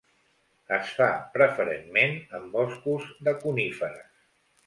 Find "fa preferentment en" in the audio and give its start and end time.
0.99-2.49